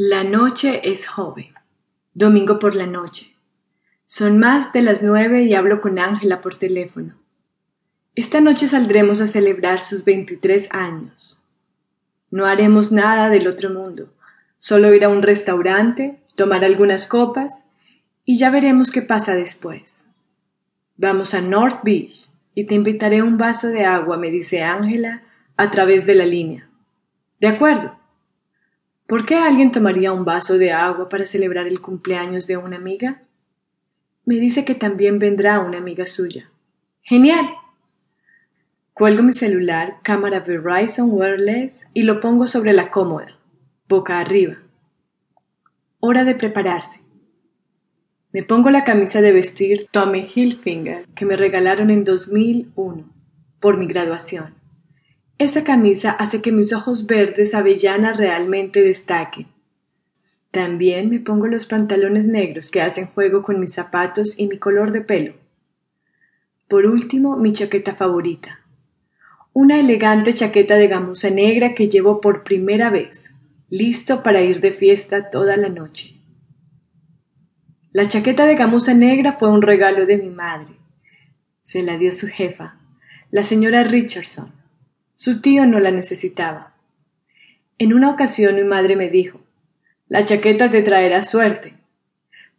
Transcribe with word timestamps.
La 0.00 0.22
noche 0.22 0.88
es 0.88 1.08
joven. 1.08 1.48
Domingo 2.14 2.60
por 2.60 2.76
la 2.76 2.86
noche. 2.86 3.34
Son 4.06 4.38
más 4.38 4.72
de 4.72 4.80
las 4.80 5.02
nueve 5.02 5.42
y 5.42 5.54
hablo 5.56 5.80
con 5.80 5.98
Ángela 5.98 6.40
por 6.40 6.54
teléfono. 6.54 7.16
Esta 8.14 8.40
noche 8.40 8.68
saldremos 8.68 9.20
a 9.20 9.26
celebrar 9.26 9.80
sus 9.80 10.04
veintitrés 10.04 10.68
años. 10.70 11.40
No 12.30 12.46
haremos 12.46 12.92
nada 12.92 13.28
del 13.28 13.48
otro 13.48 13.70
mundo, 13.70 14.08
solo 14.60 14.94
ir 14.94 15.04
a 15.04 15.08
un 15.08 15.20
restaurante, 15.20 16.20
tomar 16.36 16.64
algunas 16.64 17.08
copas 17.08 17.64
y 18.24 18.38
ya 18.38 18.50
veremos 18.50 18.92
qué 18.92 19.02
pasa 19.02 19.34
después. 19.34 20.04
Vamos 20.96 21.34
a 21.34 21.40
North 21.40 21.80
Beach 21.82 22.30
y 22.54 22.66
te 22.66 22.76
invitaré 22.76 23.20
un 23.20 23.36
vaso 23.36 23.66
de 23.66 23.84
agua, 23.84 24.16
me 24.16 24.30
dice 24.30 24.62
Ángela 24.62 25.24
a 25.56 25.72
través 25.72 26.06
de 26.06 26.14
la 26.14 26.24
línea. 26.24 26.68
De 27.40 27.48
acuerdo. 27.48 27.98
¿Por 29.08 29.24
qué 29.24 29.36
alguien 29.36 29.72
tomaría 29.72 30.12
un 30.12 30.26
vaso 30.26 30.58
de 30.58 30.70
agua 30.70 31.08
para 31.08 31.24
celebrar 31.24 31.66
el 31.66 31.80
cumpleaños 31.80 32.46
de 32.46 32.58
una 32.58 32.76
amiga? 32.76 33.22
Me 34.26 34.34
dice 34.34 34.66
que 34.66 34.74
también 34.74 35.18
vendrá 35.18 35.60
una 35.60 35.78
amiga 35.78 36.04
suya. 36.04 36.50
¡Genial! 37.00 37.48
Cuelgo 38.92 39.22
mi 39.22 39.32
celular, 39.32 39.96
cámara 40.02 40.40
Verizon 40.40 41.08
Wireless 41.10 41.86
y 41.94 42.02
lo 42.02 42.20
pongo 42.20 42.46
sobre 42.46 42.74
la 42.74 42.90
cómoda, 42.90 43.38
boca 43.88 44.18
arriba. 44.18 44.58
Hora 46.00 46.24
de 46.24 46.34
prepararse. 46.34 47.00
Me 48.30 48.42
pongo 48.42 48.68
la 48.68 48.84
camisa 48.84 49.22
de 49.22 49.32
vestir 49.32 49.88
Tommy 49.90 50.26
Hilfiger 50.34 51.06
que 51.14 51.24
me 51.24 51.38
regalaron 51.38 51.90
en 51.90 52.04
2001 52.04 53.04
por 53.58 53.78
mi 53.78 53.86
graduación. 53.86 54.54
Esa 55.38 55.62
camisa 55.62 56.10
hace 56.10 56.42
que 56.42 56.50
mis 56.50 56.72
ojos 56.72 57.06
verdes 57.06 57.54
avellana 57.54 58.12
realmente 58.12 58.82
destaquen. 58.82 59.46
También 60.50 61.10
me 61.10 61.20
pongo 61.20 61.46
los 61.46 61.64
pantalones 61.64 62.26
negros 62.26 62.72
que 62.72 62.82
hacen 62.82 63.06
juego 63.06 63.42
con 63.42 63.60
mis 63.60 63.72
zapatos 63.72 64.34
y 64.36 64.48
mi 64.48 64.58
color 64.58 64.90
de 64.90 65.02
pelo. 65.02 65.34
Por 66.68 66.86
último, 66.86 67.36
mi 67.36 67.52
chaqueta 67.52 67.94
favorita. 67.94 68.60
Una 69.52 69.78
elegante 69.78 70.32
chaqueta 70.32 70.74
de 70.74 70.88
gamuza 70.88 71.30
negra 71.30 71.74
que 71.74 71.88
llevo 71.88 72.20
por 72.20 72.42
primera 72.42 72.90
vez, 72.90 73.32
listo 73.70 74.24
para 74.24 74.40
ir 74.42 74.60
de 74.60 74.72
fiesta 74.72 75.30
toda 75.30 75.56
la 75.56 75.68
noche. 75.68 76.16
La 77.92 78.06
chaqueta 78.08 78.44
de 78.44 78.56
gamuza 78.56 78.92
negra 78.92 79.32
fue 79.32 79.52
un 79.52 79.62
regalo 79.62 80.04
de 80.04 80.18
mi 80.18 80.30
madre. 80.30 80.74
Se 81.60 81.82
la 81.82 81.96
dio 81.96 82.10
su 82.10 82.26
jefa, 82.26 82.80
la 83.30 83.44
señora 83.44 83.84
Richardson. 83.84 84.57
Su 85.20 85.40
tío 85.40 85.66
no 85.66 85.80
la 85.80 85.90
necesitaba. 85.90 86.74
En 87.76 87.92
una 87.92 88.08
ocasión 88.08 88.54
mi 88.54 88.62
madre 88.62 88.94
me 88.94 89.08
dijo, 89.08 89.40
la 90.06 90.24
chaqueta 90.24 90.70
te 90.70 90.80
traerá 90.80 91.24
suerte. 91.24 91.74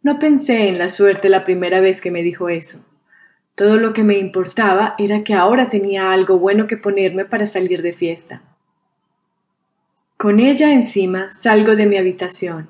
No 0.02 0.18
pensé 0.18 0.68
en 0.68 0.76
la 0.76 0.90
suerte 0.90 1.30
la 1.30 1.42
primera 1.44 1.80
vez 1.80 2.02
que 2.02 2.10
me 2.10 2.22
dijo 2.22 2.50
eso. 2.50 2.84
Todo 3.54 3.78
lo 3.78 3.94
que 3.94 4.04
me 4.04 4.18
importaba 4.18 4.94
era 4.98 5.24
que 5.24 5.32
ahora 5.32 5.70
tenía 5.70 6.12
algo 6.12 6.38
bueno 6.38 6.66
que 6.66 6.76
ponerme 6.76 7.24
para 7.24 7.46
salir 7.46 7.80
de 7.80 7.94
fiesta. 7.94 8.42
Con 10.18 10.38
ella 10.38 10.70
encima 10.70 11.30
salgo 11.30 11.76
de 11.76 11.86
mi 11.86 11.96
habitación, 11.96 12.68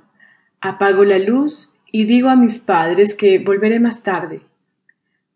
apago 0.61 1.03
la 1.03 1.19
luz 1.19 1.75
y 1.91 2.05
digo 2.05 2.29
a 2.29 2.37
mis 2.37 2.61
padres 2.61 3.13
que 3.17 3.41
volveré 3.41 3.81
más 3.81 4.05
tarde. 4.05 4.43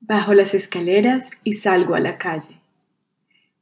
Bajo 0.01 0.33
las 0.33 0.55
escaleras 0.55 1.33
y 1.43 1.55
salgo 1.55 1.97
a 1.97 2.01
la 2.01 2.19
calle. 2.19 2.61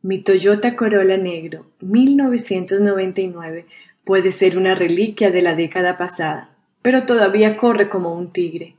Mi 0.05 0.21
Toyota 0.21 0.75
Corolla 0.75 1.17
negro 1.17 1.67
1999 1.79 3.67
puede 4.05 4.33
ser 4.33 4.59
una 4.59 4.75
reliquia 4.75 5.31
de 5.31 5.43
la 5.43 5.55
década 5.55 5.97
pasada, 5.97 6.51
pero 6.83 7.07
todavía 7.07 7.57
corre 7.57 7.89
como 7.89 8.13
un 8.13 8.33
tigre. 8.33 8.75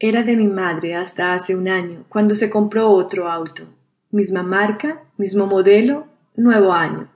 Era 0.00 0.24
de 0.24 0.34
mi 0.34 0.48
madre 0.48 0.96
hasta 0.96 1.32
hace 1.32 1.54
un 1.54 1.68
año, 1.68 2.04
cuando 2.08 2.34
se 2.34 2.50
compró 2.50 2.90
otro 2.90 3.30
auto. 3.30 3.68
Misma 4.10 4.42
marca, 4.42 5.04
mismo 5.16 5.46
modelo, 5.46 6.08
nuevo 6.34 6.72
año. 6.72 7.08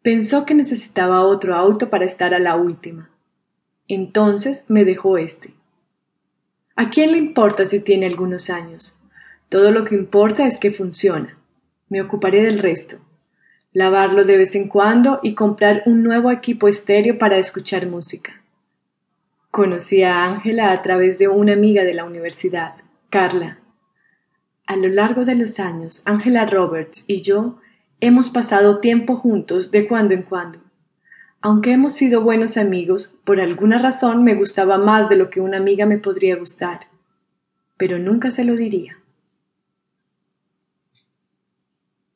Pensó 0.00 0.46
que 0.46 0.54
necesitaba 0.54 1.20
otro 1.20 1.56
auto 1.56 1.90
para 1.90 2.06
estar 2.06 2.32
a 2.32 2.38
la 2.38 2.56
última. 2.56 3.10
Entonces 3.88 4.64
me 4.68 4.86
dejó 4.86 5.18
este. 5.18 5.52
¿A 6.76 6.88
quién 6.88 7.12
le 7.12 7.18
importa 7.18 7.66
si 7.66 7.80
tiene 7.80 8.06
algunos 8.06 8.48
años? 8.48 8.96
Todo 9.50 9.70
lo 9.70 9.84
que 9.84 9.94
importa 9.96 10.46
es 10.46 10.56
que 10.56 10.70
funciona. 10.70 11.36
Me 11.88 12.00
ocuparé 12.00 12.42
del 12.42 12.58
resto. 12.58 12.98
Lavarlo 13.72 14.24
de 14.24 14.38
vez 14.38 14.54
en 14.54 14.68
cuando 14.68 15.20
y 15.22 15.34
comprar 15.34 15.82
un 15.86 16.02
nuevo 16.02 16.30
equipo 16.30 16.68
estéreo 16.68 17.18
para 17.18 17.38
escuchar 17.38 17.86
música. 17.86 18.40
Conocí 19.50 20.02
a 20.02 20.24
Ángela 20.24 20.72
a 20.72 20.82
través 20.82 21.18
de 21.18 21.28
una 21.28 21.52
amiga 21.52 21.84
de 21.84 21.94
la 21.94 22.04
universidad, 22.04 22.74
Carla. 23.10 23.58
A 24.66 24.76
lo 24.76 24.88
largo 24.88 25.24
de 25.24 25.34
los 25.34 25.60
años, 25.60 26.02
Ángela 26.06 26.46
Roberts 26.46 27.04
y 27.06 27.20
yo 27.20 27.58
hemos 28.00 28.30
pasado 28.30 28.80
tiempo 28.80 29.16
juntos 29.16 29.70
de 29.70 29.86
cuando 29.86 30.14
en 30.14 30.22
cuando. 30.22 30.60
Aunque 31.40 31.72
hemos 31.72 31.92
sido 31.92 32.22
buenos 32.22 32.56
amigos, 32.56 33.18
por 33.24 33.40
alguna 33.40 33.78
razón 33.78 34.24
me 34.24 34.34
gustaba 34.34 34.78
más 34.78 35.08
de 35.08 35.16
lo 35.16 35.28
que 35.28 35.40
una 35.40 35.58
amiga 35.58 35.84
me 35.84 35.98
podría 35.98 36.36
gustar. 36.36 36.88
Pero 37.76 37.98
nunca 37.98 38.30
se 38.30 38.44
lo 38.44 38.56
diría. 38.56 38.96